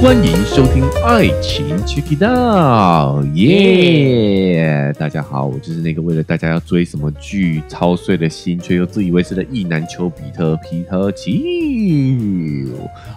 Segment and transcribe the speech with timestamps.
[0.00, 4.94] 欢迎收听《爱情 Check It Out》，耶！
[4.98, 12.66] 大家好，我就是那个为了大家要追什么剧操碎了心，却又自以为是的意男丘比特皮特奇。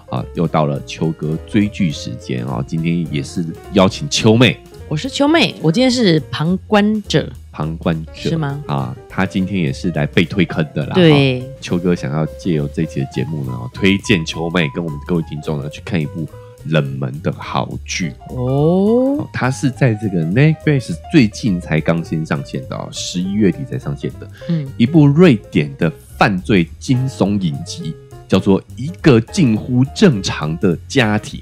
[0.10, 2.62] 啊，又到了秋哥追剧时间啊！
[2.68, 4.60] 今天也是邀请秋妹，
[4.90, 8.62] 我是秋妹，我今天是旁观者，旁观者是吗？
[8.68, 10.96] 啊，他今天也是来被推坑的啦。
[10.96, 16.28] 对哈，秋哥想要借由这期的节目呢，哦推荐秋妹跟我们各位听众呢去看一部
[16.66, 18.12] 冷门的好剧。
[18.30, 27.94] 哦，哦，它是在这个 Netflix 最近才刚新上线的、哦，十一月底才上线的嗯，一部瑞典的犯罪惊悚影集，
[28.28, 31.40] 叫做《一个近乎正常的家庭》，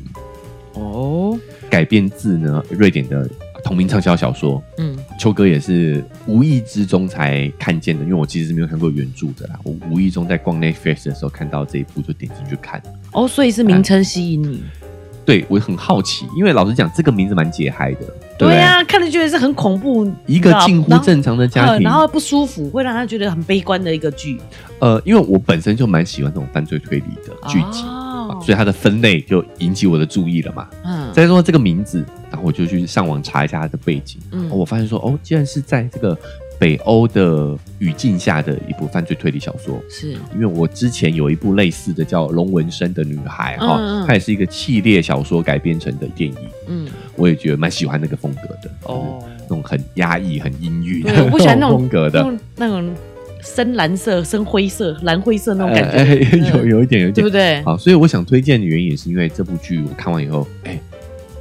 [0.79, 3.29] 哦，改编自呢瑞典的
[3.63, 4.61] 同名畅销小说。
[4.77, 9.55] 嗯，秋哥也是无意之中才看见的，因为我其实是没有看过原著的啦。
[9.63, 12.81] 我无意中在逛 Netflix 的时候看到这一部，就点进去看。
[13.11, 14.63] 哦，所以是名称吸引你，
[15.25, 17.99] 对我很好奇，因为老实讲，这个名字蛮解嗨的，
[18.37, 24.39] 对呀、看着觉得是很恐怖，一个近乎正常的家庭，呃然后不舒服，会让他觉得很悲观的一个剧
[24.79, 28.00] 呃，因为我本身就蛮喜欢这种犯罪推理的剧集，哦
[28.43, 30.67] 所以它的分类就引起我的注意了嘛。
[30.83, 34.49] 嗯，再说这个名字，然后我就去上网查一下它的背景，嗯。
[34.49, 36.17] 哦我发现说，哦，竟然是在这个
[36.59, 39.81] 北欧的语境下的一部犯罪推理小说。
[39.89, 49.23] 是，因为我之前有一部类似的叫《龙纹身的女孩》哈、嗯嗯它也是一个系列小说改编成的电影，嗯，我也觉得蛮喜欢那个风格的，哦。
[49.49, 52.95] 那种很压抑、很阴郁的对，我不喜欢那种 风格的，那种那种
[53.41, 57.61] 深蓝色、深灰色、蓝灰色那种感觉，哎哎有有一点，有一点对不对？
[57.63, 60.79] 好，所以我想推荐的原因也是因为这部剧我看完以后，哎、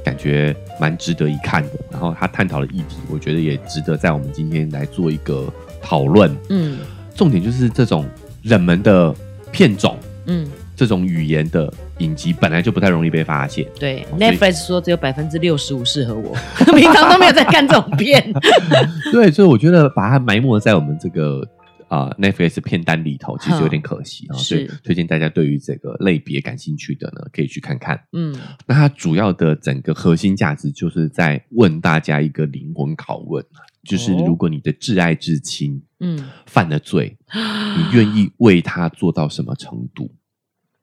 [0.03, 1.69] 感觉蛮值得一看的。
[1.91, 6.35] 然后他探讨的议题，我觉得也值得在我们今天来做一个讨论。
[6.49, 6.79] 嗯
[7.13, 8.05] 重点就是这种
[8.43, 9.13] 冷门的
[9.51, 13.65] 片种，嗯，这种语言的影集本来就不太容易被发现。
[13.77, 16.35] 对，Netflix 说只有百分之六十五适合我，
[16.73, 18.33] 平常都没有在看这种片。
[19.11, 21.47] 对，所以我觉得把它埋没在我们这个。
[21.91, 24.55] 啊、n e t f l i x 片单里头其实有点可惜啊，是。
[24.55, 28.01] 所以推荐大家对于这个类别感兴趣的呢，可以去看看。
[28.13, 28.33] 嗯。
[28.65, 33.45] 那它主要的整个核心价值就是在问大家一个灵魂拷问，
[33.83, 34.23] 就是哦。
[34.25, 40.15] 如果你的挚爱至亲嗯，犯了罪，你愿意为他做到什么程度？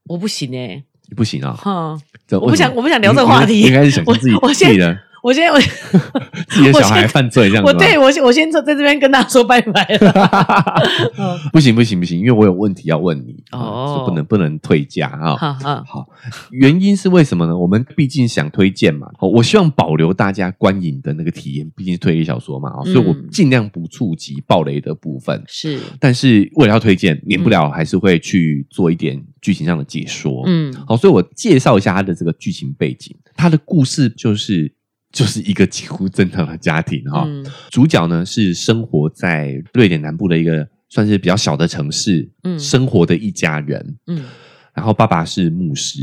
[0.04, 0.84] 我不行哎、
[1.16, 1.54] 不行啊！
[1.54, 1.98] 哈，
[2.32, 3.62] 我不想我不想聊这个话题。
[3.62, 5.58] 应该是想象自己我自己的我先我
[6.48, 10.80] 自己的小孩犯罪这样子吗我对我先我先在这边跟大家说拜拜了。
[11.16, 15.36] 嗯 不行不行不行，因为我有问题要问你哦不能不能退价啊。
[15.36, 16.08] 好好好，
[16.50, 17.56] 原因是为什么呢？
[17.56, 25.42] 我们毕竟想推荐嘛，哦我希望保留大家观影的那个体验，毕竟是推理小说嘛，哦所以我嗯尽量不触及暴雷的部分。
[25.46, 30.42] 是但是为了要推荐，免不了还是会去做一点剧情上的解说。
[30.46, 33.14] 嗯好，所以我介绍一下它的这个剧情背景。
[33.36, 34.72] 它的故事就是
[35.18, 43.96] 就是一个几乎正常的家庭哈、嗯主角呢是生活在瑞典南部的一个算是比较小的城市，嗯生活的一家人。
[44.06, 44.24] 嗯
[44.72, 45.98] 然后爸爸是牧师，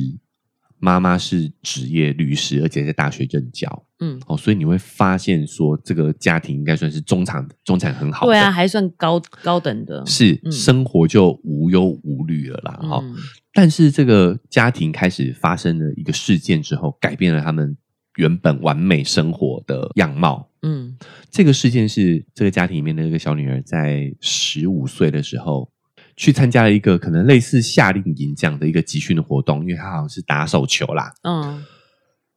[0.79, 3.85] 妈妈是职业律师，而且在大学任教。
[3.99, 8.33] 嗯，哦，所以你会发现说，这个家庭应该算是中产中产很好的。
[8.33, 10.05] 对啊，还算高高等的。
[10.05, 12.73] 是嗯生活就无忧无虑了啦。
[12.81, 13.15] 哈、嗯
[13.53, 17.77] 但是这个家庭开始发生了一个事件之后，改变了他们
[18.17, 20.49] 原本完美生活的样貌。
[20.61, 20.97] 嗯
[21.29, 25.69] 这个事件是这个家庭里面的一个小女儿在十五岁的时候，
[26.15, 31.13] 去参加了一个可能类似夏令营这样的一个集训的活动，因为她好像是打手球啦。
[31.23, 31.63] 嗯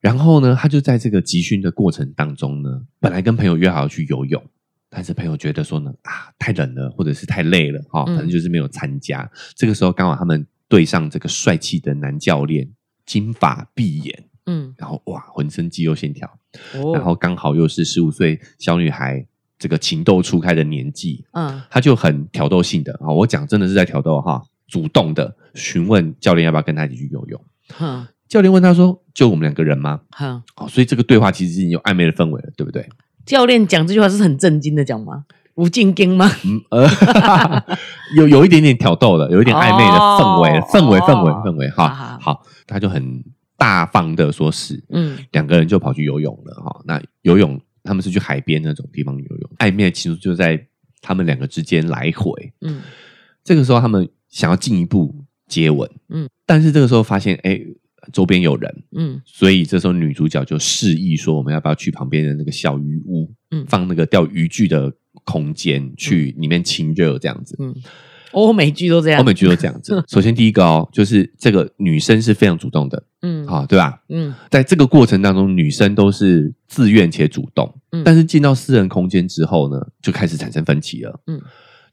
[0.01, 2.69] 然后呢，她就在这个集训的过程当中呢，
[3.01, 4.41] 本来跟朋友约好要去游泳，
[4.89, 9.29] 但是朋友觉得说呢，啊，太冷了，或者是太累了，哈、嗯反正就是没有参加。
[9.57, 12.69] 这个时候刚好他们对上这个帅气的男教练，
[13.07, 16.27] 金发碧眼，嗯，然后哇，浑身肌肉线条，
[16.75, 19.25] 哦然后刚好又是十五岁小女孩
[19.59, 27.41] 这个情窦初开的年纪，嗯她就很挑逗性的啊，我讲真的是在挑逗哈，主动的询问教练要不要跟她一起去游泳。
[27.75, 32.89] 哼教练问她说：“就我们两个人吗哼，？”哦，所以这个对话其实已经有暧昧的氛围了，对不对？
[33.27, 35.25] 教练讲这句话是很震惊的讲吗？
[35.55, 36.31] 吴敬根吗？
[36.45, 36.87] 嗯呃，
[38.17, 41.69] 有有一点点挑逗的，有一点暧昧的氛围，哦氛围，氛围，哦氛围。
[41.71, 43.25] 哈，好，他就很
[43.59, 45.19] 大方的说是，嗯。
[45.33, 46.81] 两个人就跑去游泳了哈。
[46.87, 50.67] 那游泳他们是去海边那种地方游泳，暧昧其实就在
[51.03, 52.53] 他们两个之间来回。
[52.63, 52.81] 嗯。
[53.45, 56.25] 这个时候他们想要进一步接吻，嗯。
[56.25, 57.61] 嗯，但是这个时候发现，哎，
[58.13, 64.93] 周边有人，嗯所以这时候女主角就示意说，我们要不要去旁边的那个小鱼屋，嗯放那个钓渔具的
[65.25, 67.57] 空间，去里面亲热这样子。
[67.59, 67.75] 嗯，
[68.33, 69.21] 欧美剧都这样。
[69.21, 70.03] 欧美剧都这样子。
[70.09, 73.47] 首先第一个哦，就是这个女生是非常主动的，嗯。
[73.47, 74.03] 好、对吧？
[74.09, 74.35] 嗯。
[74.51, 78.03] 在这个过程当中，女生都是自愿且主动，嗯。
[78.05, 81.21] 但是进到私人空间之后呢，就开始产生分歧了。
[81.27, 81.41] 嗯。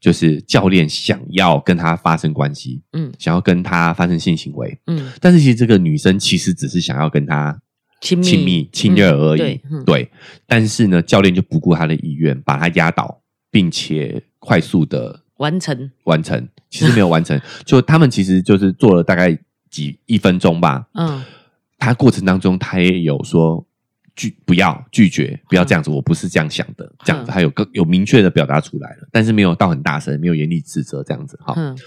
[0.02, 3.12] 就是教练想要跟她发生关系，嗯。
[3.18, 7.60] 想要跟她发生性行为，嗯，但是其实这个女生其实只是想要跟他
[8.02, 8.24] 亲密。
[8.24, 9.60] 亲密亲热而已。
[9.72, 9.84] 嗯。
[9.86, 10.04] 对。
[10.04, 10.12] 对，
[10.46, 16.48] 但是呢，教练就不顾他的意愿，把他压倒，并且快速的完成，完成。
[16.70, 19.38] 其实没有完成， 就他们其实就是做了大概
[19.70, 20.88] 几一分钟吧。
[20.94, 21.24] 嗯
[21.78, 23.64] 他过程当中，他也有说
[24.16, 31.54] 拒不要拒绝，不要这样子，我不是这样想的，这样子，嗯他有更有明确的表达出来了，但是没有到很大声，没有严厉指责这样子哈。
[31.58, 31.78] 嗯，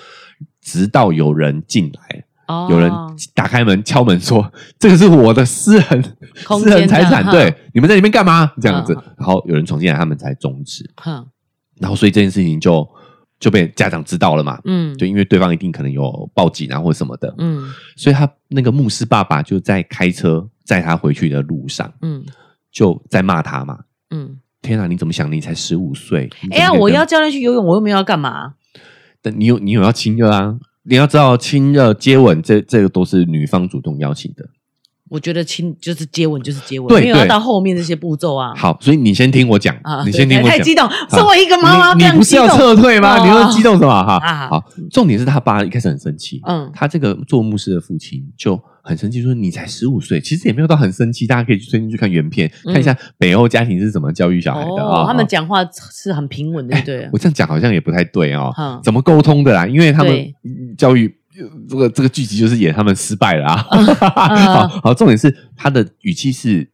[0.61, 2.93] 直到有人进来，哦，有人
[3.35, 10.89] 打开门敲门说：“这个是我的私人空私人财产，对，你们在里面干嘛？”这样子嗯，然后有人闯进来，他们才终止。
[10.97, 11.27] 哼，
[11.81, 12.89] 然后所以这件事情就
[13.39, 14.61] 就被家长知道了嘛。
[14.65, 22.25] 嗯，就因为对方一定可能有报警啊或什么的，嗯所以他那个牧师爸爸就在开车载他回去的路上，嗯
[22.71, 23.81] 就在骂他嘛。
[24.11, 25.31] 嗯，天啊，你怎么想？
[25.31, 28.55] 你才十五岁，哎呀，我要教练去游泳，我又没有要干嘛？
[29.21, 30.59] 但你有你有要亲热啊？
[30.85, 34.49] 你要知道，亲热、接吻，这这个都是女方主动邀请的。
[35.11, 38.55] 我觉得亲就是接吻就是接吻，对没有要到后面这些步骤啊。
[38.55, 40.51] 好，所以你先听我讲，啊，你先听我讲。
[40.51, 43.19] 太激动，身为一个妈妈，你你不是要撤退吗？
[43.19, 43.89] 哦你要激动什么？
[43.89, 55.03] 哈，啊好，重点是他爸一开始很生气，嗯他这个做牧师的父亲就很生气，说你才十五岁，其实也没有到很生气，大家可以去最近去看原片，嗯看一下北欧家庭是怎么教育小孩的啊。
[55.03, 57.19] 哦，他们啊讲话是很平稳的，对我？
[57.19, 59.67] 这样讲好像也不太对哦嗯，怎么沟通的啦？
[59.67, 60.13] 因为他们
[60.77, 61.18] 教育。
[61.41, 63.67] 呃这个这个剧集就是演他们失败了啊！
[63.73, 63.87] 嗯
[64.47, 66.69] 好好，重点是他的语气是，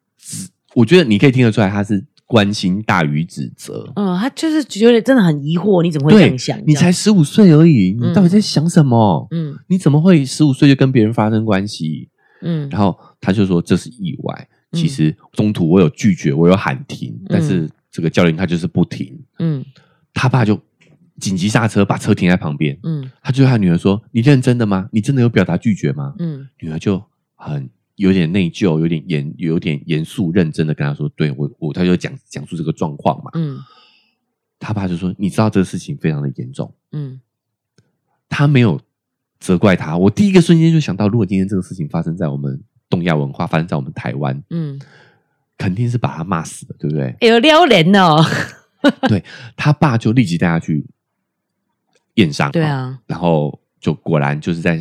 [0.74, 3.92] 我觉得你可以听得出来，他是关心大于指责。
[3.96, 6.58] 嗯，他就是觉得真的很疑惑，你怎么会这样想？
[6.66, 9.26] 你才十五岁而已，你嗯到底在想什么？
[9.30, 12.08] 嗯你怎么会十五岁就跟别人发生关系？
[12.42, 14.48] 嗯然后他就说这是意外。
[14.48, 19.16] 嗯其实中途我有拒绝，我有喊停，但是这个教练他就是不停。
[19.38, 19.64] 嗯
[20.12, 20.58] 他爸就
[21.20, 22.78] 紧急刹车，把车停在旁边。
[22.82, 24.88] 嗯他就对他女儿说：“你认真的吗？
[24.92, 27.02] 你真的有表达拒绝吗？”嗯女儿就
[27.34, 33.30] 很有点内疚，有点严，有点严肃认真的跟他说：“对我，我他就讲讲述这个状况嘛。
[33.34, 33.58] 嗯
[34.58, 37.20] 他爸就说：“你知道这个事情非常的严重。”嗯
[38.28, 38.80] 他没有
[39.38, 39.96] 责怪他。
[39.96, 44.80] 我第一个瞬间就想到，如果今天这个事情发生在我们东亚文化，发生在我们台湾，嗯，
[45.56, 47.14] 肯定是把他骂死的，对不对？
[47.20, 48.24] 哎有撩人哦，
[49.08, 49.22] 对
[49.56, 50.84] 他爸就立即带他去
[52.14, 54.80] 验伤，对啊，然后就果然就是在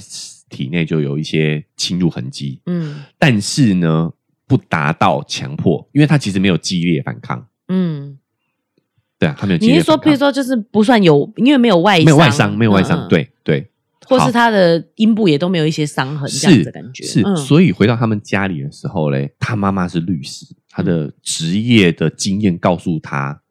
[0.50, 3.04] 体内就有一些侵入痕迹，嗯。
[3.18, 4.12] 但是呢，
[4.46, 7.48] 不达到强迫，因为他其实没有激烈反抗。
[7.70, 8.20] 嗯，
[9.18, 10.04] 对啊，他没有激你是说，烈反抗。
[10.04, 13.68] 比如说就是不算有，因为没有外伤没有外伤，没有外伤，嗯，对对，
[14.06, 17.36] 或是他的阴部也都没有一些伤痕这样子是的感觉，是，嗯。
[17.36, 23.42] 所以回到他们家里的时候嘞，他妈妈是律师，他的职业的经验告诉他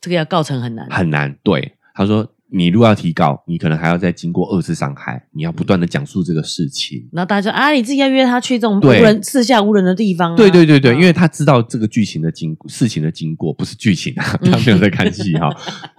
[0.00, 1.34] 这个要告成很难，很难。
[1.42, 7.08] 对，他说你如果要提告，你可能还要再经过二次伤害，你要不断的讲述这个事情。
[7.12, 10.96] 然后大家说啊，你自己要约他去这种无人四下无人的地方啊，对对对对，嗯。
[10.96, 15.48] 因为他知道这个剧情的经事情的经过，不是剧情他没有在看戏哈，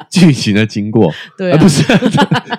[0.10, 1.84] 剧情的经过， 对不是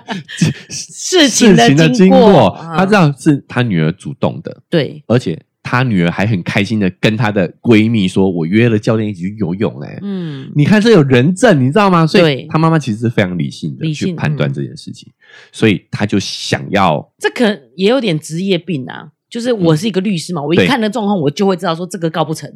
[0.69, 5.41] 事情的经过他知道是他女儿主动的，对，而且
[5.75, 10.53] 她女儿还很开心的跟她的闺蜜说：“我约了教练一起去游泳。”哎，嗯。
[10.55, 12.07] 你看这有人证，你知道吗？
[12.07, 12.47] 所以对。
[12.49, 15.13] 她妈妈其实是非常理性的去判断嗯这件事情，
[15.51, 19.11] 所以她就想要这可能也有点职业病啊。
[19.29, 22.49] 就是我是一个律师嘛，我一看那状况，我就会知道说这个告不成，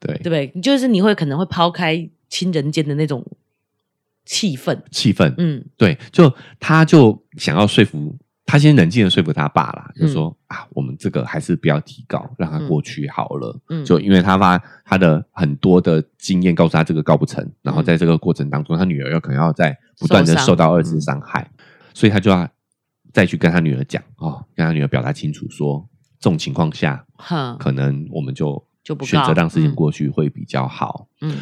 [0.00, 0.14] 对。
[0.18, 0.60] 对不对？
[0.62, 3.22] 就是你会可能会抛开亲人间的那种
[4.24, 5.62] 气氛，气氛，嗯。
[5.76, 8.16] 对，就她就想要说服
[8.54, 13.60] 她，先冷静的说服他爸啦，就嗯说、啊，我们这个还是不要提高，让他过去好了。
[13.68, 21.50] 嗯，就因为他发他的很多的经验告诉他这个告不成，然后在这个过程当中，他女儿有可能要在不断的受到二次伤害，
[21.94, 22.48] 所以他就要
[23.12, 25.84] 再去跟他女儿讲哦，跟他女儿表达清楚说，
[26.20, 31.08] 这种情况下，哼，可能我们就就不选择告让事情嗯过去会比较好。
[31.22, 31.34] 嗯，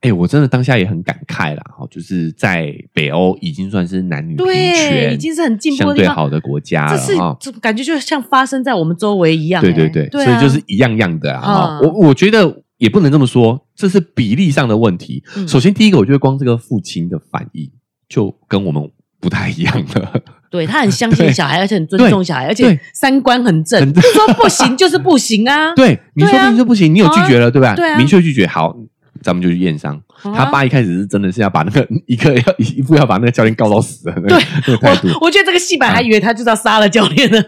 [0.00, 7.36] 哎、我真的当下也很感慨啦，哈，就是在北欧已经算是男女平对，权已经是很进步相对好的国家这是了哈。
[7.40, 11.40] 这感觉就像发生在我们周围一样、欸对对对，所以就是一样样的啊。
[11.40, 15.24] 哈嗯我我觉得也不能这么说，这是比例上的问题。
[15.36, 17.68] 嗯首先，第一个，我觉得光这个父亲的反应
[18.08, 18.88] 就跟我们
[19.20, 20.22] 不太一样了。
[20.54, 25.74] 对他很相信小孩，而且很尊重小孩，而且三观很正，很就说不行就是不行啊。
[25.74, 27.74] 对，你说不行就不行，你有拒绝了，对吧？
[27.74, 28.72] 对啊明确拒绝，好，
[29.20, 29.96] 咱们就去验伤。
[29.96, 35.08] 啊他爸一开始是真的是要把那个一个要一步要把那个教练告到死的那个那个态度。
[35.08, 37.42] 我我觉得这个戏本还以为他就是要杀了教练呢。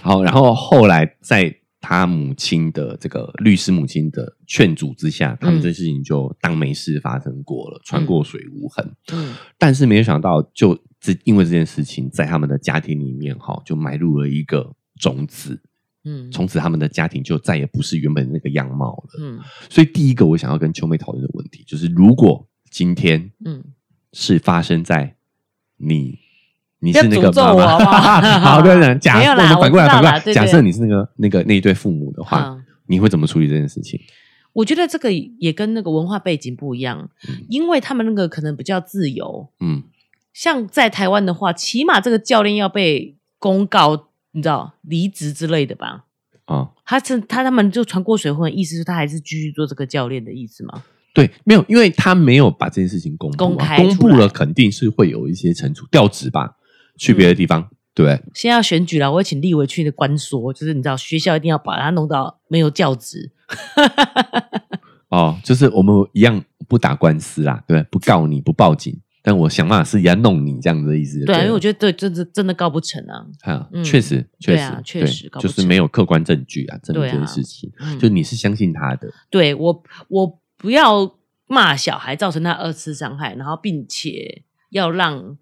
[0.00, 1.52] 好，然后后来在
[1.86, 8.90] 他母亲的这个律师母亲的劝阻之下，他们嗯这事情就当没事发生过了，穿过水无痕。
[9.12, 15.60] 嗯但是没有想到，就这因为这件事情，在他们的家庭里面哈，就埋入了一个种子，
[16.04, 19.20] 嗯从此他们的家庭就再也不是原本那个样貌了。
[19.20, 19.38] 嗯
[19.68, 23.62] 所以第一个我想要跟秋妹讨论的问题，就是如果今天嗯，
[24.14, 25.16] 是发生在
[25.76, 26.23] 你。
[26.84, 28.20] 你是那个妈妈，好不好？
[28.38, 33.98] 好对对，假 我们反过来反过来，假设你是那个那个那一对父母的话，好你会怎么处理这件事情？
[34.52, 37.44] 我觉得这个也跟那个文化背景不一样，嗯。
[37.48, 39.82] 因为他们那个可能比较自由，嗯，
[40.32, 46.04] 像在台湾的话，起码这个教练要被公告，你知道离职之类的吧？
[46.44, 50.84] 啊、他是他他们就传过水混，意思是他还是继续做这个教练的意思吗？
[51.14, 56.56] 对，没有，因为他没有把这件事情公公开公布了，肯定是会有一些惩处，调职吧，
[56.96, 58.04] 去别的地方，对。
[58.04, 58.22] 不对？
[58.34, 63.30] 现在要选举了，我会请立委去的关说，就是你知道学校一定要把他弄到没有教职，
[65.10, 73.24] 哦，就是我们一样不打官司啦，对不告你，不报警，但我想办法是要弄你这样子的意思就对啊，因为我觉得对，真的真的告不成啊。
[73.42, 73.84] 啊，嗯。
[73.84, 77.98] 确实，确实确实就是没有客观证据啊，证明这件事情，嗯。
[77.98, 85.36] 就你是相信他的，对我，我不要骂小孩，造成他二次伤害，然后并且要让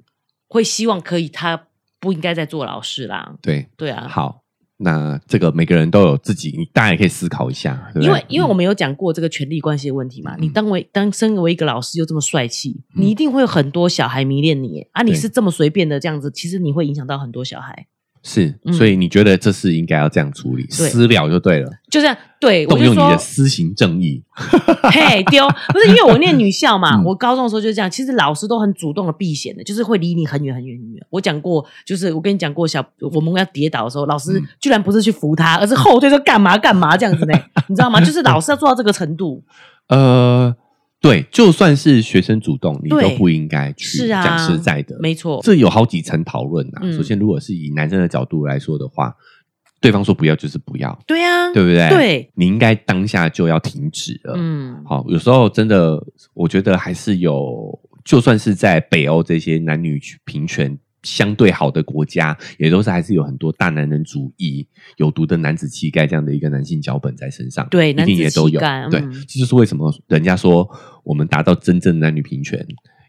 [0.53, 1.69] 会希望可以他
[1.99, 3.35] 不应该再做老师啦。
[3.41, 4.43] 对，对啊，好，
[4.77, 8.07] 那这个每个人都有自己，你大家也可以思考一下，对对？
[8.07, 15.03] 因为因为我们有讲过这个权力关系的问题嘛，嗯你当为当身为一个老师又这么帅气，你一定会有很多小孩迷恋你啊！
[15.03, 17.87] 你是这么随便的这样子，其实你会影响到很多小孩。
[18.23, 24.23] 是，嗯所以你觉得这事应该要这样处理，对私了就对了，就这样，对我动用你说的私刑正义，
[24.93, 27.91] 嘿丢，不是因为我念女校嘛，嗯我高中的时候就是这样。
[27.91, 31.05] 其实老师都很主动的避嫌的，就是会离你很远很远很远。
[31.11, 37.35] 我讲过，就是我跟你讲过，小我们要跌倒的时候，老师嗯居然不是去扶他，而是后退说干嘛干嘛这样子呢？
[37.69, 38.01] 你知道吗？
[38.01, 39.43] 就是老师要做到这个程度。
[39.89, 40.55] 呃，
[41.03, 46.81] 对，就算是学生主动，你都不应该去讲实在的，没错，这有好几层讨论啊。
[46.83, 49.13] 嗯首先，如果是以男生的角度来说的话，
[49.81, 51.89] 对方说不要就是不要，对啊，对不对？
[51.89, 54.35] 对，你应该当下就要停止了。
[54.37, 56.01] 嗯，好，有时候真的，
[56.35, 64.67] 我觉得还是有，就算是在北欧这些男女平权相对好的国家，也都是还是有很多大男人主义、
[64.97, 67.67] 有毒的男子气概这样的一个男性脚本在身上。
[67.67, 68.61] 一对一定也都有。
[68.61, 70.69] 对，嗯这就是为什么人家说
[71.05, 72.65] 我们达到真正男女平权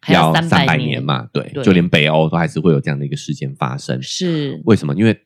[0.10, 1.28] 要三百年年嘛。
[1.32, 4.02] 对，对就连北欧都还是会有这样的一个事件发生。
[4.02, 4.96] 是，为什么？
[4.96, 5.18] 因为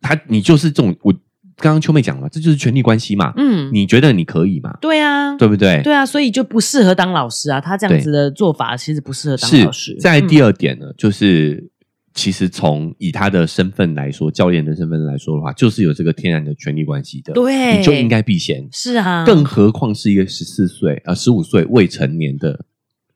[0.00, 1.12] 他你就是这种，我
[1.56, 3.32] 刚刚秋妹讲了，这就是权力关系嘛。
[3.36, 4.76] 嗯，你觉得你可以嘛？
[4.80, 5.80] 对啊，对不对？
[5.82, 7.60] 对啊，所以就不适合当老师啊。
[7.60, 9.96] 他这样子的做法其实不适合当是老师。
[10.00, 11.70] 在第嗯二点呢，就是
[12.14, 18.68] 其实从以他的身份来说，教练的身份来说的话，就是有这个天然的权利关系的，对你就应该避嫌。
[18.72, 22.64] 是啊，更何况是一个十四岁啊十五岁未成年的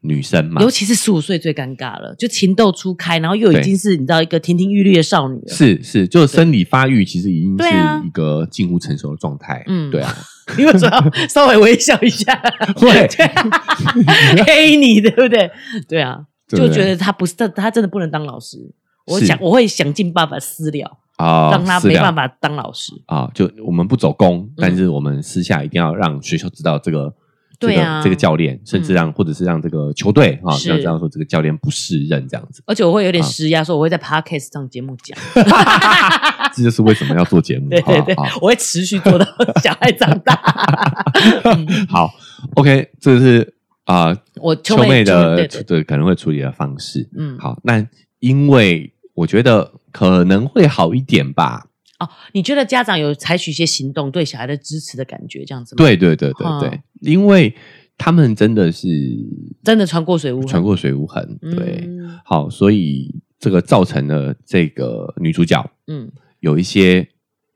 [0.01, 5.49] 女生嘛尤，其是十五岁最尴尬了，就情窦初开，然后又已对经是你知道一个亭亭玉立的少女了。
[5.49, 7.69] 是是，就是生理发育其实已经是
[8.07, 9.63] 一个近乎成熟的状态。
[9.67, 10.17] 嗯对啊，
[10.57, 12.35] 你为什么要稍微微笑一下？
[12.77, 12.89] 会
[14.47, 15.51] 黑你对不对？
[15.89, 18.57] 对啊，就觉得他不是他，他真的不能当老师。
[19.07, 22.93] 我是想我会想尽办法私了，啊，让他没办法当老师。
[23.07, 27.15] 啊，就我们不走公，嗯但是我们私下一定要让学校知道这个。
[27.59, 35.19] 这对啊个这个教练，甚至让或者是让这个球队啊，是要知道说这个教练不适任这样子，而且我会有点啊施压，说我会在 podcast 上节目讲。
[36.53, 37.71] 这就是为什么要做节目。
[37.71, 39.25] 对对对我会持续做到
[39.65, 40.35] 小孩长大。
[41.45, 42.11] 嗯好
[42.57, 47.09] ，OK，这个是啊，我秋妹的对可能会处理的方式。
[47.17, 47.83] 嗯，好，那
[48.19, 51.67] 因为我觉得可能会好一点吧。
[51.99, 57.55] 哦，你觉得家长有采取一些行动，对小孩的支持的感觉，这样子吗？，对对对对对嗯，因为
[57.97, 58.87] 他们真的是
[59.65, 67.09] 真的穿过水无痕，穿过水无痕，对，嗯好，所以这个造成了这个女主角嗯有一些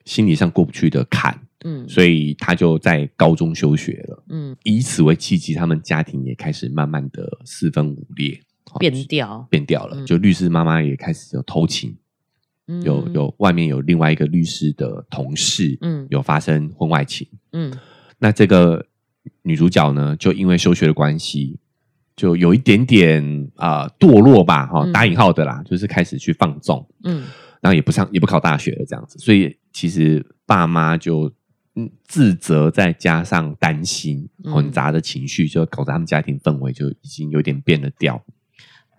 [0.07, 4.25] 心理上过不去的坎，嗯所以她就在高中休学了。
[4.31, 9.97] 嗯，以此为契机，他们家庭也开始慢慢的四分五裂，好变调，变调了。
[9.97, 10.07] 嗯。
[10.07, 11.97] 就律师妈妈也开始有偷情，
[12.69, 12.83] 嗯。
[12.83, 16.07] 有有外面有另外一个律师的同事，嗯。
[16.11, 17.27] 有发生婚外情。
[17.53, 17.73] 嗯。
[18.19, 18.87] 那这个
[19.43, 21.59] 女主角呢，就因为休学的关系，
[22.15, 24.93] 就有一点点啊、呃堕落吧，哈、嗯。
[24.93, 27.25] 打引号的啦，就是开始去放纵，嗯。
[27.61, 31.31] 然后也不上也不考大学了这样子，所以其实爸妈就
[31.77, 34.53] 嗯自责，再加上担心，嗯。
[34.53, 38.23] 混杂的情绪，就搞得他们家庭氛围就已经有点变了调，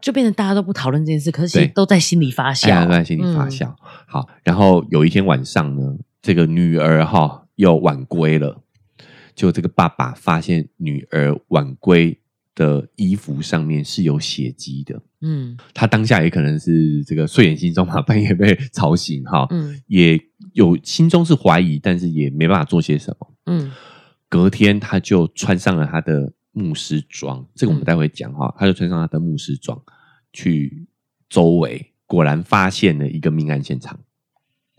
[0.01, 1.74] 就变成大家都不讨论这件事，可是其实对。
[1.74, 3.50] 都在心里发哎呀酵，都在心里发嗯。
[3.51, 3.75] 酵。
[4.08, 8.62] 好，然后有一天晚上呢，这个女儿哈又晚归了。
[9.34, 12.20] 就这个爸爸发现女儿晚归
[12.53, 15.58] 的衣服上面是有血迹的，嗯。
[15.74, 19.81] 他当下也可能是这个睡眼惺忪嘛，半夜被吵醒哈，嗯。
[19.88, 20.20] 也
[20.53, 23.27] 有心中是怀疑，但是也没办法做些什么。
[23.46, 23.72] 嗯。
[24.27, 27.86] 隔天他就穿上了他的牧师装，这个我们嗯。
[27.86, 29.81] 待会讲哈，他就穿上他的牧师装
[30.34, 30.88] 去
[31.29, 34.00] 周围，果然发现了一个命案现场。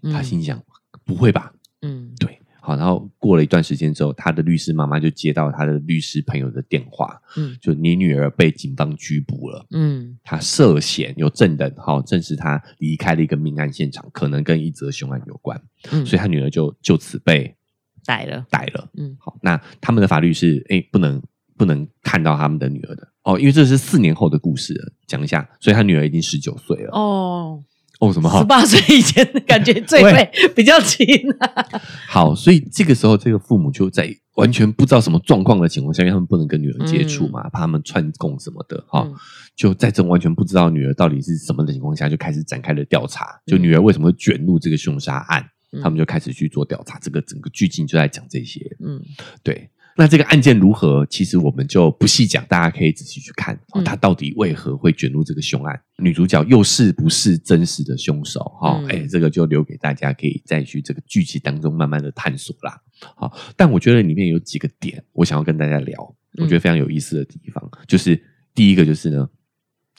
[0.03, 0.63] 嗯，他心想：
[1.05, 1.53] 不会吧？
[1.81, 2.13] 嗯。
[2.19, 7.57] 对，好，然后过了一段时间之后，他的律师妈妈就接到他的律师朋友的电话，嗯。
[7.61, 9.67] 就你女儿被警方拘捕了。
[9.71, 10.19] 嗯。
[10.23, 15.61] 他涉嫌有证人，好、证实他离开了一个命案现场，可能跟一则凶案有关，
[15.91, 17.57] 嗯，所以他女儿就就此被
[18.05, 18.91] 逮了，逮了。
[18.99, 19.17] 嗯。
[19.19, 21.23] 好，那他们的法律是，哎，不能
[21.57, 23.09] 不能看到他们的女儿的。
[23.25, 26.91] 哦，因为这是四年后的故事了，讲一下，所以他女儿已经十九岁了。
[26.93, 27.63] 哦，
[28.01, 28.29] 哦，什么？
[28.37, 30.13] 十八岁以前感觉罪喂。
[30.13, 31.07] 会比较轻
[31.39, 31.67] 啊，
[32.09, 39.15] 好，所以这个时候，这个父母就在完全不知道什么状况的情况下，因为他们不能跟女儿接触嘛，怕他们串供什么的，哈、嗯。
[39.55, 45.81] 就在这种完全不知道女儿到底是什么的情况下，就开始展开了调查，就女儿为什么会卷入这个凶杀案，嗯。
[45.81, 46.99] 他们就开始去做调查。
[46.99, 49.01] 这个整个剧情就在讲这些，嗯。
[49.45, 49.71] 对。
[49.97, 51.05] 那这个案件如何？
[51.07, 55.79] 其实我们就不细讲，大家可以仔细去看哦，嗯他到底为何会卷入这个凶案？
[55.99, 58.41] 女主角又是不是真实的凶手？
[58.61, 62.81] 哈、嗯哎、这个就留给大家可以再去这个剧集当中慢慢的探索啦。
[63.17, 68.21] 好，但我觉得里面有几个点，我想要跟大家聊，我觉得非常有意思的地方，就是
[68.55, 69.29] 第一个就是呢，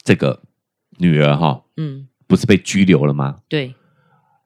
[0.03, 0.41] 这个
[0.97, 3.41] 女儿哈，嗯，不是被拘留了吗？
[3.47, 3.75] 对，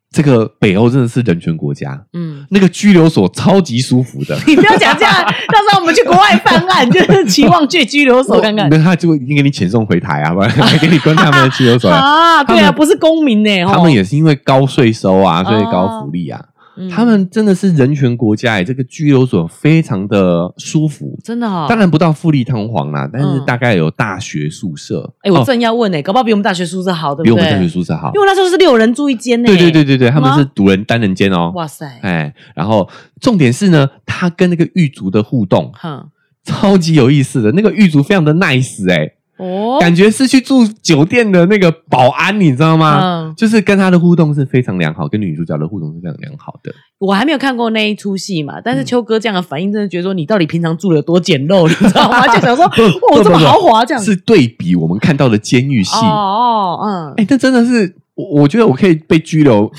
[0.10, 2.46] 这个北欧真的是人权国家，嗯。
[2.50, 4.38] 那个拘留所超级舒服的。
[4.48, 11.90] 你不要讲这样， 到时候我们去国外犯案，就是期望去拘留所看看那他就给你遣送回台啊，不然还给你关他们的拘留所。
[11.90, 12.44] 啊。
[12.46, 16.42] 对啊，不是公民呢，他们哦也是因为高税收啊，所以高福利啊。
[16.78, 21.18] 嗯他们真的是人权国家哎，这个拘留所非常的舒服。
[21.24, 21.66] 真的哈。
[21.68, 25.14] 当然不到富丽堂皇啦，但是嗯大概有大学宿舍。
[25.22, 27.26] 哎，我哦正要问呢，搞不好比我们大学宿舍好，对不对？
[27.26, 28.22] 比我们大学宿舍好因。
[28.22, 29.48] 为那时候是六人住一间呢。
[29.48, 31.52] 对对对对对，他们是独人单人间哦。
[31.56, 32.88] 哇塞，哎，然后
[33.20, 36.10] 重点是呢，他跟那个狱卒的互动哼，
[36.44, 43.00] 超级有意思的，那个狱卒非常的 nice 哎、哦，感觉是去住酒店的那个保安，你知道吗？
[43.02, 46.74] 嗯就是跟他的互动是非常良好，跟女主角的互动是非常良好的。
[47.00, 52.26] 我还没有看过那一出戏嘛，嗯但是秋哥这样的反应，真的觉得说你到底平常住的有多简陋，你知道吗？
[52.28, 52.82] 就想说，不
[53.16, 54.04] 哇，这么豪华这样。
[54.04, 55.96] 是对比我们看到的监狱戏。
[55.98, 59.72] 哦哦，嗯，哎、这真的是我，我觉得我可以被拘留。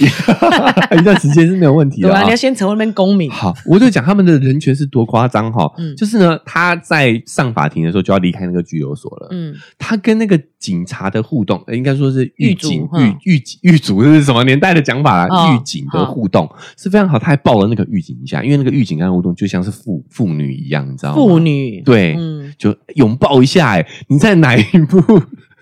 [0.99, 3.31] 一段时间是没有问题的、对啊，你要先成为那边公民。
[3.31, 5.95] 好，我就讲他们的人权是多夸张哈，嗯。
[5.97, 15.27] 就是呢，他在上法庭的时候就要离开那个拘留所了，嗯，他跟那个警察的互动，呃应该说是狱警、嗯狱狱警狱卒这是什么年代的讲法啊？
[15.29, 21.17] 哦狱警的互动是非常好，他还抱了那个狱警一下，因为那个狱警跟他互动就像是父父女一样，你知道吗？
[21.17, 25.01] 妇女，对嗯，就拥抱一下、哎，你在哪一部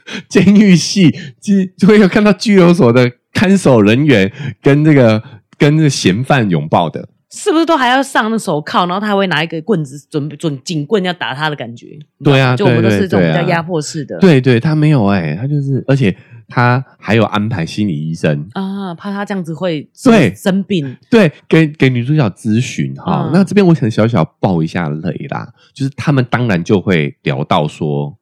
[0.29, 4.31] 监狱系就就会有看到拘留所的看守人员
[4.63, 5.23] 跟这个
[5.59, 7.09] 跟这个嫌犯拥抱的？
[7.29, 11.99] 是不是都还要上那手铐，然后他还会拿一个棍子准备准警棍要打他的感觉？
[12.23, 14.17] 对啊就我们都是这种比较对啊压迫式的。
[14.21, 16.17] 对对，他没有哎、他就是，而且
[16.49, 20.97] 他还有安排心理医生，啊，怕他这样子会对生病。
[21.11, 23.25] 对，给给女主角咨询哈。
[23.27, 28.17] 嗯那这边我想小小爆一下雷啦，就是他们当然就会聊到说。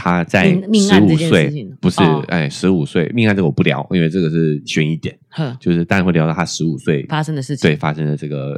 [0.00, 2.24] 他在十五岁，不是哦。
[2.28, 7.68] 哎，十五岁命案这个我不聊，因为这个是悬疑点，哼，就是当然会聊到他十五岁发生的事情。
[7.68, 8.56] 对发生的这个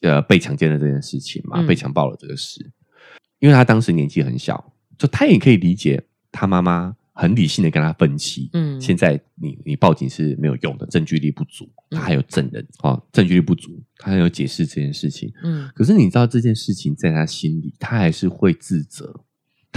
[0.00, 1.66] 呃被强奸的这件事情嘛，嗯。
[1.66, 2.64] 被强暴了这个事，
[3.38, 8.80] 因为他当时年纪很小，就他也可以理解他妈妈很理性的跟他分析，嗯。
[8.80, 15.30] 现在你你报警是没有用的，证据力不足，他还有证人哦，证据力不足，他还有解释这件事情。
[15.44, 15.68] 嗯。
[15.74, 19.14] 可是你知道这件事情在他心里，他还是会自责，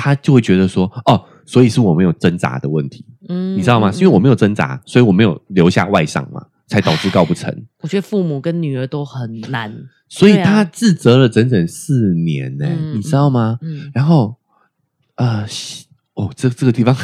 [0.01, 3.91] 他就会觉得说，哦，所以是我没有挣扎的问题，嗯你知道吗？
[3.93, 7.55] 是因为我没有挣扎，所以我没有留下外伤嘛，才导致告不成。
[7.81, 9.71] 我觉得父母跟女儿都很难。
[10.09, 13.59] 所以他自责了整整四年呢、嗯你知道吗？
[13.61, 14.37] 嗯然后，
[15.17, 15.45] 呃，
[16.15, 16.95] 哦，这这个地方，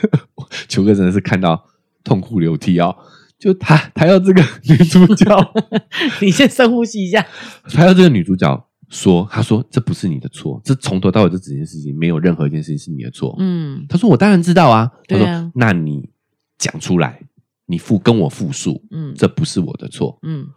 [0.68, 1.64] 球哥真的是看到
[2.04, 2.94] 痛哭流涕哦。
[3.38, 5.52] 就他，他要这个女主角，
[6.20, 7.26] 你先深呼吸一下。
[7.70, 13.34] 他要这个女主角说，他说这不是你的错，这从头到尾这整件事情没有任何一件事情是你的错。
[13.38, 14.90] 嗯他说我当然知道啊。
[15.08, 16.10] 他说、啊那你
[16.58, 17.20] 讲出来，
[17.66, 20.18] 你复跟我复述，嗯这不是我的错。
[20.22, 20.48] 嗯，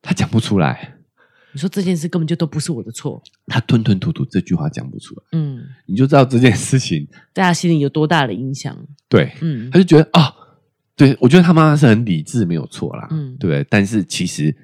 [0.00, 0.96] 他讲不出来，
[1.52, 3.22] 你说这件事根本就都不是我的错。
[3.46, 8.76] 他吞吞吐吐这句话讲不出来，嗯，你就知道这件事情在他心里有多大的影响？
[9.08, 9.32] 对。
[9.40, 10.32] 嗯他就觉得啊、
[10.96, 13.66] 对我觉得他妈妈是很理智，没有错啦，嗯对？
[13.68, 14.54] 但是其实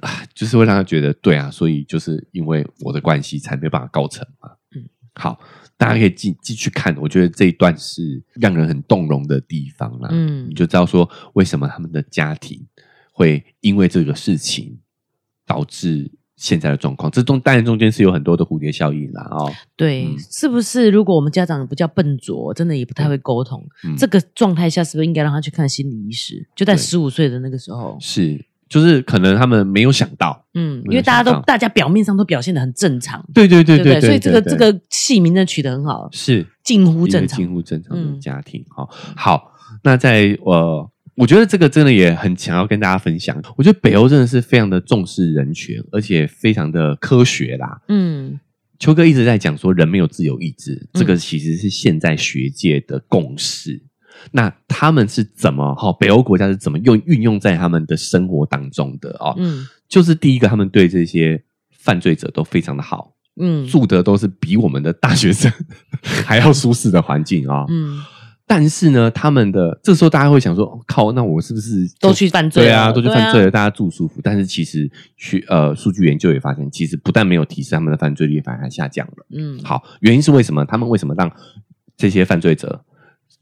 [0.00, 4.50] 啊，就是会让他觉得对啊，所以就是因为我的关系才没办法告成嘛。
[4.74, 5.40] 嗯嗯，好，
[5.76, 10.08] 大家可以继继续看，我觉得这一段是让人很动容的地方啦。
[10.12, 12.64] 嗯你就知道说为什么他们的家庭
[13.12, 14.78] 会因为这个事情
[15.46, 17.10] 导致现在的状况。
[17.10, 19.50] 这中当然中间是有很多的蝴蝶效应啦哦。
[19.74, 20.90] 对，嗯是不是？
[20.90, 26.46] 如果我们家长比较笨拙，真的也不太会沟通，嗯这个状态下是不是应该让他去看心理医师？
[26.54, 30.44] 就在十五岁的那个时候，是，就是可能他们没有想到。
[30.54, 37.50] 嗯，因为大家都大家表面上都表现的很正常，对对对对所以这个对这个戏名真的取得很好，是近乎正常近。
[37.50, 38.64] 乎正常的嗯家庭。
[38.68, 39.52] 好、好，
[39.82, 43.40] 那在呃，我觉得这个真的也很想要跟大家分享。
[43.56, 47.82] 我觉得北欧真的是非常的重视人权，而且非常的科学啦。
[47.88, 48.40] 嗯
[48.78, 53.82] 秋哥一直在讲说人没有自由意志，这个嗯其实是现在学界的共识。
[54.32, 59.34] 那他们是怎么哈、北欧国家是怎么用运用在他们的生活当中的哦？
[59.38, 65.52] 嗯就是第一个，他们对这些犯罪者都非常的好，嗯住的都是比我们的大学生
[66.02, 68.00] 还要舒适的环境啊、嗯，
[68.48, 74.20] 但是呢，他们的这时候大家会想说，哦靠，那我是不是都去犯罪了对啊，都去犯罪了，大家住舒服。
[74.22, 79.26] 但是其实去呃，数据研究也发现，其实不但没有提升他们的犯罪率，反而还下降了。
[79.30, 80.64] 嗯，好，原因是为什么？
[80.64, 81.30] 他们为什么让
[81.96, 82.84] 这些犯罪者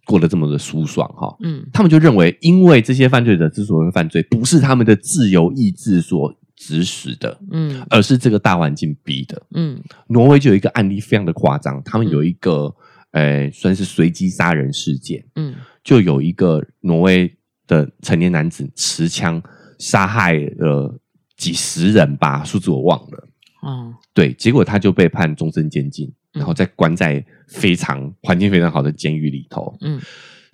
[0.04, 1.08] 过得这么的舒爽？
[1.14, 9.42] 哈，嗯他们就认为，因为这些犯罪者之所以犯罪，不是他们的自由意志所指使的，嗯而是这个大环境逼的。
[9.54, 12.74] 嗯挪威就有一个案例非常的夸张，他们有一个、
[13.12, 17.34] 呃算是随机杀人事件，嗯就有一个挪威
[17.66, 19.42] 的成年男子持枪
[19.78, 20.98] 杀害了
[21.36, 23.28] 几十人吧，数字我忘了。
[23.62, 29.74] 哦对，结果他就被判终身监禁，嗯然后再关在非常环境非常好的监狱里头。
[29.80, 30.00] 嗯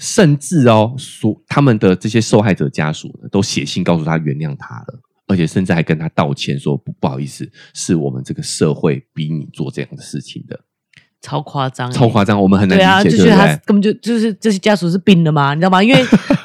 [0.02, 10.58] 甚至哦，所他们的这些受害者家属呢，都写信告诉他原谅他了，而且甚至还跟他道歉说不不好意思，是我们这个社会逼你做这样的事情的，
[11.20, 13.46] 超夸张欸，超夸张，我们很难对啊，理解，就觉得他？
[13.64, 15.54] 根本就就是这些家属是病的吗？
[15.54, 15.82] 你知道吗？
[15.82, 16.02] 因为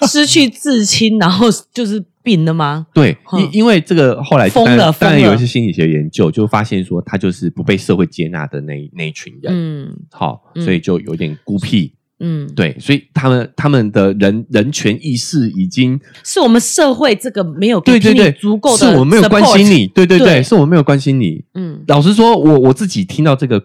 [0.08, 2.88] 失去至亲，然后就是病了吗？
[2.94, 11.94] 对，哼因因为这个后来疯了当然有一些心理学研究就发现说，他就是不被社会接纳的那那一群人，嗯好，嗯所以就有点孤僻。
[12.22, 19.66] 嗯，对，所以他们他们的人人权意识已经是我们社会这个没有对对对足够的，是我没有关心。
[19.66, 21.44] 你，对对对，对是我没有关心你。
[21.56, 23.62] 嗯老实说，我我自己听到这个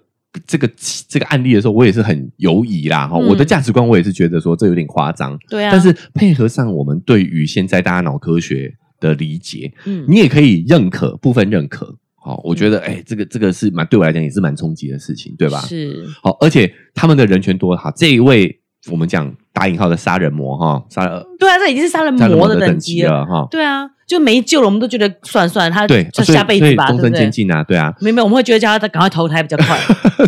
[0.47, 0.71] 这个
[1.09, 3.09] 这个案例的时候，我也是很犹疑啦。
[3.09, 11.97] 哈、嗯我的价值观我也是觉得说这有点夸张，对啊，但是配合上我们对于现在大家脑科学的理解，嗯你也可以认可部分认可。
[12.23, 15.59] 好、我觉得哎、这个这个是蛮对我来讲也是蛮冲击的事情，对吧？
[15.62, 18.60] 是好，而且他们的人权多好，这一位
[18.90, 23.27] 我们讲打引号的杀人魔哈，杀人对啊，这已经是杀人魔的等等级了。
[23.27, 23.47] 哈。
[23.51, 27.31] 对啊，就没救了，我们都觉得算算了，他对，就下辈子吧，对不对终身监？
[27.31, 29.79] 禁啊，对啊，没有没有，我们会觉得叫他赶快投胎比较快。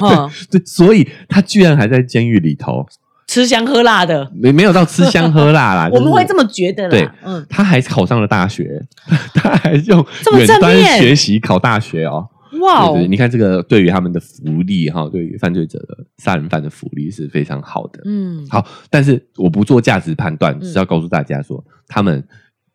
[0.01, 2.87] 嗯，对，所以他居然还在监狱里头，
[3.27, 5.97] 吃香喝辣的，没没有到吃香喝辣啦，么。
[5.99, 7.15] 我们会这么觉得对啦。
[7.25, 8.83] 嗯，他还考上了大学，
[9.33, 12.29] 他还用这么远端正面学习考大学哦。
[12.61, 18.03] 哇哦对对，，你看这个对于他们的福利哈，对于犯罪者的杀人犯的福利是非常好的。
[18.05, 22.23] 嗯，好，但是我不做价值判断，嗯是要告诉大家说，他们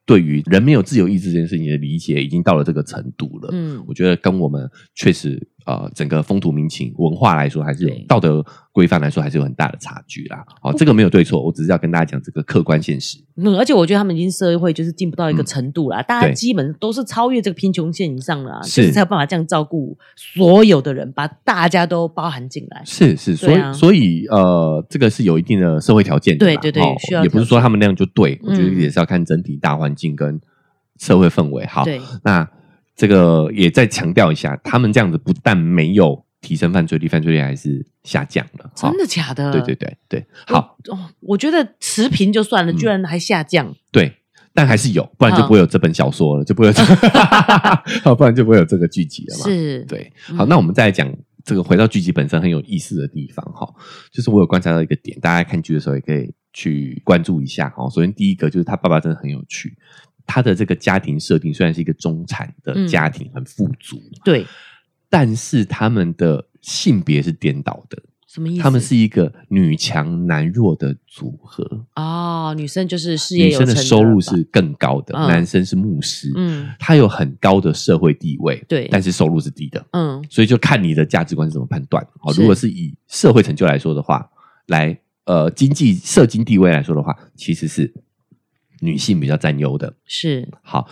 [0.06, 3.50] 对于人没有自由意志这件事情的理解已经到了这个程度了。
[3.52, 10.43] 嗯我觉得跟我们确实呃整个风土民情文化来说，还是有道德规范来说，还是有很大的差距啦。
[10.62, 13.19] 好、这个没有对错，我只是要跟大家讲这个客观现实。
[13.36, 22.82] 嗯，而且我觉得他们已经社会就是进步到一个程度啦，大家基本都是超越这个贫穷线以上了啊，是就是才有办法这样照顾所有的人，把大家都包含进来。
[22.86, 26.45] 是是，所以、啊所以呃，这个是有一定的社会条件的。
[26.45, 30.39] 对对对哦需要也不是说他们那样就对，我觉得嗯也是要看整体大环境跟
[30.97, 31.65] 社会氛围。
[31.65, 31.86] 好，
[32.23, 32.47] 那
[32.98, 38.70] 这个也再强调一下，他们这样子不但没有提升犯罪率，犯罪率还是下降了。
[38.76, 39.52] 真的假的？
[39.52, 43.74] 对对对对，好哦，我觉得持平就算了，嗯居然还下降。
[43.92, 44.12] 对，
[44.52, 46.84] 但还是有，不然就不会有这本小说了，就不会有这，
[48.04, 49.44] 好不然就不会有这个剧集了嘛。
[49.46, 51.08] 是，对，嗯好，那我们再来讲
[51.46, 53.72] 这个回到剧集本身很有意思的地方哈，
[54.12, 57.88] 就是我有观察到一个点，大家看剧的时候也可以去关注一下哈。
[57.90, 59.78] 首先第一个就是他爸爸真的很有趣，
[60.28, 62.88] 他的这个家庭设定虽然是一个中产的嗯。
[62.88, 64.46] 家庭，很富足，对，
[65.10, 68.62] 但是他们的性别是颠倒的，什么意思？
[68.62, 75.28] 他们是一个女强男弱的组合，哦，女生就是事业女生的收入是更高的，嗯。
[75.30, 76.68] 男生是牧师，嗯。
[76.78, 78.88] 他有很高的社会地位，对。
[78.92, 80.24] 但是收入是低的，嗯。
[80.30, 82.06] 所以就看你的价值观是怎么判断。
[82.20, 82.42] 好，是。
[82.42, 84.30] 如果是以社会成就来说的话，
[84.68, 87.94] 来呃经济社经地位来说的话，其实是
[88.82, 89.96] 女性比较占优的。
[90.06, 90.90] 是好，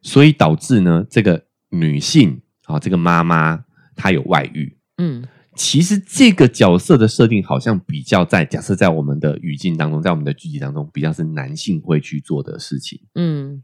[0.00, 3.64] 所以导致呢，这个女性啊，这个妈妈
[3.96, 4.76] 她有外遇。
[4.98, 12.98] 嗯其实这个角色的设定好像比较在假设在我们的语境当中，在我们的剧集当中，比较是男性会去做的事情。
[13.14, 13.62] 嗯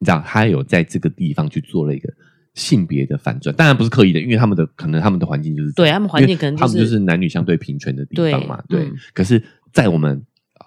[0.00, 2.12] 你知道，他有在这个地方去做了一个
[2.54, 8.80] 性别的反转，当然不是刻意的，因为他们的可能他们的环境就是对他们环境可能他们就是男女相对平权的地方嘛，对。
[8.80, 9.40] 对嗯可是，
[9.72, 10.20] 在我们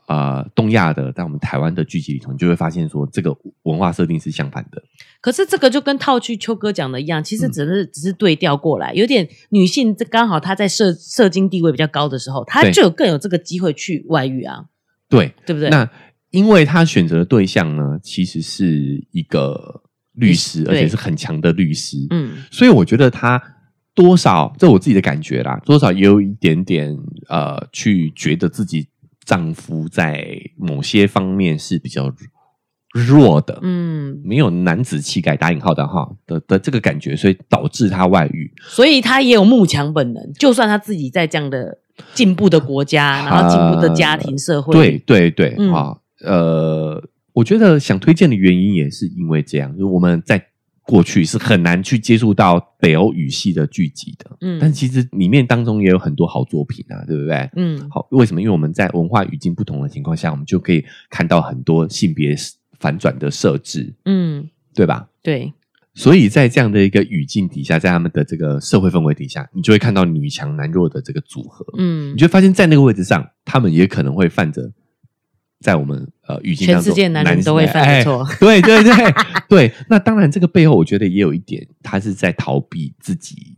[0.09, 4.81] 呃东亚的，在我们台湾的剧集里头，你就会发现说，这个文化设定是相反的。
[5.21, 14.65] 可是这个就跟套句秋哥讲的一样，其实嗯只是、只是对调过来，有点女性这刚好她在社社经地位比较高的时候，她就有更有这个机会去外遇啊，
[15.07, 15.69] 对，对不对？
[15.69, 15.87] 那
[16.31, 22.43] 因为她选择的对象呢，其实是一个律师，而且是很强的律师，嗯。
[22.49, 23.39] 所以我觉得她
[23.93, 28.87] 多少，这我自己的感觉啦，多少也有一点点呃，去觉得自己
[29.29, 32.11] 丈夫在某些方面是比较
[32.91, 38.51] 弱的，嗯，没有男子气概（打引号的哈）的的这个感觉，所以导致他外遇。
[38.57, 41.77] 所以他也有慕强本能，就算他自己在这样的
[42.15, 45.71] 进步的国家，然后进步的家庭社会，对对对，嗯。
[45.71, 50.43] 啊，呃，我觉得想推荐的原因也是因为这样，就是我们在
[50.89, 54.58] 过去是很难去接触到北欧语系的剧集的，嗯。
[54.60, 57.47] 但其实里面当中也有很多好作品啊，对不对？
[57.56, 57.88] 嗯。
[57.91, 58.41] 好，为什么？
[58.41, 62.36] 因为我们在文化语境不同的情况下，我们就可以看到很多性别
[62.80, 65.08] 反转的设置，嗯，对吧？
[65.21, 65.54] 对，
[65.93, 72.13] 所以在这样的一个语境底下，在他们的这个社会氛围底下，你就会看到女强男弱的这个组合，嗯。
[72.13, 74.71] 你，就会发现，在那个位置上，他们也可能会犯着
[75.59, 78.23] 在我们呃语境当中，全世界男人都会犯的错。
[78.23, 78.93] 哎对对对
[79.49, 83.57] 对， 那当然，这个背后我觉得也有一点，他是在逃避自己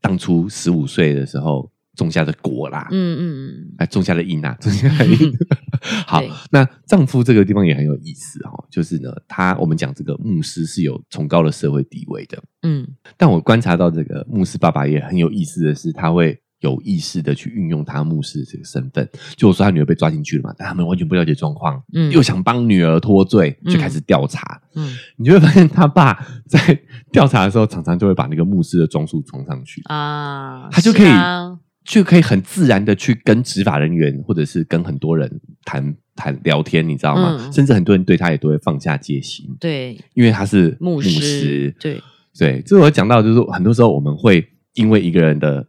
[0.00, 2.88] 当初十五岁的时候种下的果啦。
[2.90, 5.32] 嗯嗯哎，种下的因啊， 种下了因。
[6.06, 12.86] 好，那丈夫这个地方也很有意思哈、哦，就是呢，他我们讲这个牧师是有崇高的社会地位的，嗯。
[13.16, 19.08] 但我观察到这个牧师爸爸也很有意思的是，他会有意识的去运用他牧师的这个身份。
[19.36, 22.10] 就我说他女儿被抓进去了嘛，但他们完全不了解状况，嗯。
[22.10, 23.72] 又想帮女儿脱罪，嗯。
[23.72, 24.60] 就开始调查。
[24.74, 24.96] 嗯。
[25.16, 26.14] 你就会发现他爸
[26.46, 26.78] 在
[27.10, 31.58] 调查的时候，常常就会把那个牧师的装束装上去，啊，他就可以啊。
[31.82, 37.38] 就可以很自然的去跟执法人员或者是跟很多人谈谈聊天，你知道吗？
[37.40, 37.52] 嗯。
[37.52, 39.98] 甚至很多人对他也都会放下戒心，对。
[40.12, 42.00] 因为他是牧师，对，
[42.38, 45.66] 对，这我讲到就是说很多时候我们会因为一个人的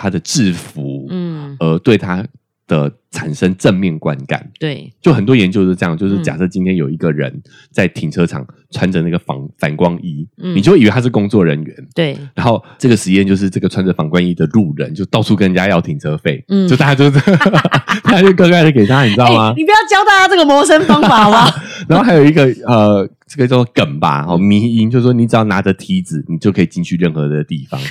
[0.00, 2.24] 他的制服，嗯而对他
[2.66, 4.50] 的产生正面观感。
[4.58, 11.76] 对，就很多研究是这样，就是嗯假设今天有一个人在停车场穿着那个反反光衣，嗯你就以为他是工作人员。
[11.94, 17.20] 对，然后这个实验就是这个穿着反光衣的路人就到处跟人家要停车费，嗯就大家就是
[18.04, 19.54] 大家就乖乖的给他，你知道吗哎？
[19.58, 21.46] 你不要教大家这个谋生方法好吗？
[21.88, 27.80] 然后还有一个呃，这个叫做梗吧，哦，迷音，就是说你只要拿着梯子，你就可以进去任何的地方。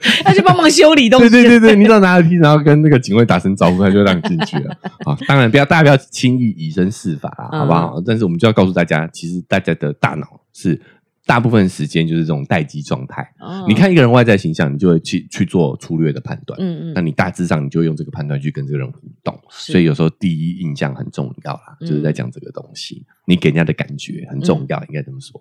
[0.26, 4.76] 要去帮忙修理东西，对对对，你只要拿着梯子，然后跟那个警卫打声招呼，他就让你进去了。
[5.04, 8.02] 好， 当然不要大家不要轻易以身试法啦，嗯好不好？
[8.04, 10.80] 但是我们就要告诉大家，其实大家的大脑是
[11.26, 13.22] 大部分时间就是这种待机状态。
[13.40, 16.58] 哦你，看一个人外在形象，你就会去去做粗略的判断。
[16.60, 25.38] 嗯嗯，那你大致上你就用这个判断去跟这个人互动，所以有时候第一印象很重要啦，嗯就是在讲这个东西，你给人家的感觉很重要，应该这么说。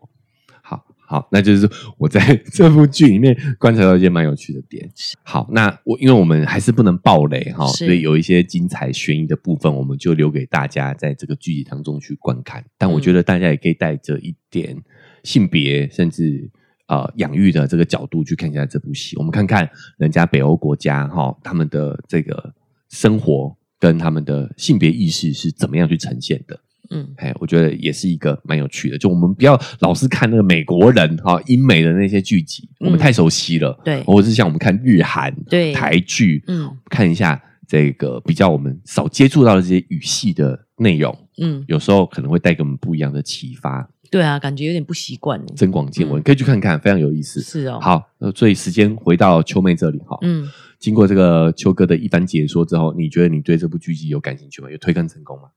[1.09, 4.91] 好好，那就是我在 这部剧里面观察到一些蛮有趣的点。
[5.23, 12.61] 好，那我因为我们还是不能爆雷哈，所以有一些精彩悬疑的部分，我们就留给大家在这个剧集当中去观看。
[12.77, 14.75] 但我觉得大家也可以带着一点
[15.23, 16.51] 性别甚至
[16.87, 19.15] 呃养育的这个角度去看一下这部戏。
[19.15, 22.53] 我们看看人家北欧国家哈、他们的这个
[22.89, 26.59] 生活跟他们的性别意识是怎么样去呈现的。
[26.89, 28.97] 嗯哎，我觉得也是一个蛮有趣的。
[28.97, 33.79] 就我们不要老是看那个美国人哈、英美的那些剧集，我们嗯太熟悉了。
[33.83, 45.43] 对或者是像我们看日韩、对台剧，嗯看一下这个比较我们少接触到的这些语系的内容，嗯，有时候可能会带给我们不一样的启发，对啊，感觉有点不习惯。
[45.55, 47.41] 增广见闻，嗯可以去看看，非常有意思。
[47.41, 50.47] 是哦，，好，那所以时间回到秋妹这里哈，嗯，
[50.79, 54.71] 经过这个秋哥的一番解说之后，你觉得你对这部剧集有感兴趣吗？
[54.71, 55.49] 有推更成功吗？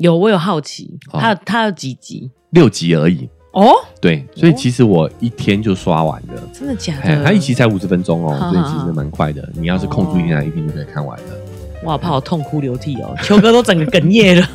[0.00, 3.70] 有我有好奇，好它有它有几集六集而已，哦？
[4.00, 6.42] 对，所以哦其实我一天就刷完了。
[6.54, 7.24] 真的假哎，的？
[7.24, 9.46] 它一集才五十分钟哦，所以其实蛮快的。
[9.54, 11.24] 你要是空出一天来，一天就可以看完了。
[11.84, 14.48] 哇，怕我痛哭流涕哦，秋哥都整个哽咽了。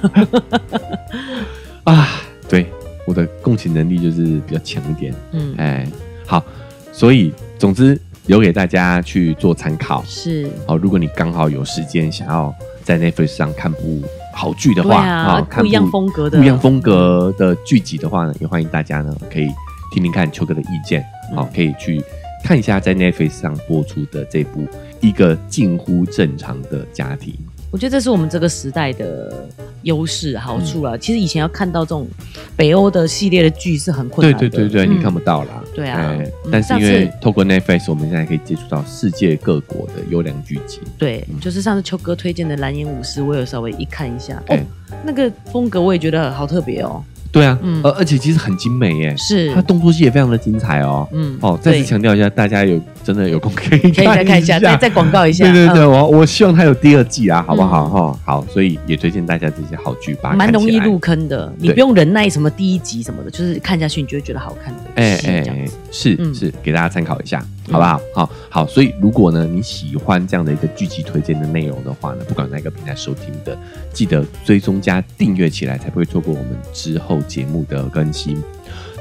[1.85, 2.07] 啊，
[2.49, 2.65] 对，
[3.05, 5.13] 我的共情能力就是比较强一点。
[5.31, 5.87] 嗯，哎，
[6.25, 6.43] 好，
[6.91, 10.03] 所以总之留给大家去做参考。
[10.07, 12.51] 是，好，如果你刚好有时间想要
[12.83, 14.01] 在 Netflix 上看部
[14.35, 19.47] 好剧的话啊，看不一样风格的，不一样风格的剧集的话呢，也欢迎大家呢可以
[19.93, 22.03] 听听看秋哥的意见，嗯好、可以去
[22.43, 24.61] 看一下在 Netflix 上播出的这部
[24.99, 27.33] 《一个近乎正常的家庭》。
[27.75, 29.45] 我觉得这是我们这个时代的
[29.81, 30.97] 优势好处嗯啦。
[30.97, 32.07] 其实以前要看到这种
[32.55, 35.61] 北欧的系列的剧是很困对难的，对对对，嗯你看不到啦。
[35.73, 36.17] 对啊
[36.49, 40.79] 但是因为透过 Netflix，我们现在可以接触到世界各国的优良剧集。
[40.97, 44.65] 对，嗯就是上次秋哥推荐的《蓝颜武士》，我有稍微一看一下，哦哎，
[45.03, 47.03] 那个风格我也觉得好特别哦。
[47.35, 51.07] 对啊，嗯而而且其实很精美耶，是它动作戏也非常的精彩哦。
[51.11, 55.43] 嗯，哦，再次强调一下，大家有真的有空可以可以再看一下，再再广告一下。
[55.51, 57.85] 对对对，嗯我我希望它有第二季啊，好不好？
[57.85, 60.97] 嗯哈、好，所以也推荐大家这些好剧吧，蛮容易入。
[60.99, 68.01] 坑的，你不用忍耐什么第一集什么的，就是看下去你就会觉得好看的哎哎是、嗯是，给大家参考一下，好不好？
[68.13, 73.57] 好好，所以如果呢你喜欢这样的一个剧集推荐的内容的话呢，不管哪个平台收听的，
[73.93, 78.41] 记得追踪加订阅起来，才不会错过我们之后节目的更新。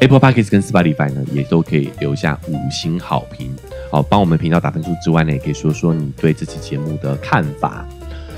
[0.01, 3.55] Apple Podcast 跟 Spotify 呢，也都可以留下五星好评，
[3.91, 7.87] 好，帮我们频道打分数之外呢，也可以说说你对这期节目的看法。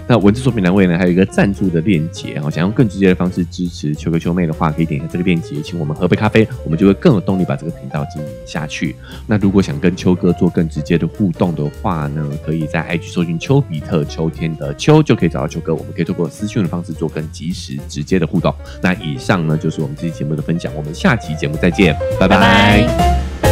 [0.09, 8.95] 那文字说明栏位呢，还有一个赞助的链接，哦，想用更直接的方式支持秋哥秋妹的话，可以点一下这个链接，请我们喝杯咖啡，我们就会更有动力把这个频道经营下去。
[9.27, 18.55] 那如果想跟秋哥做更直接的互动的话呢，可以在 IG 搜寻丘比特秋天的秋，就可以找到秋哥，我们可以透过私讯的方式做更及时直接的互动。
[18.81, 23.46] 那以上呢就是我们这期节目的分享，我们下期节目再见，拜拜拜。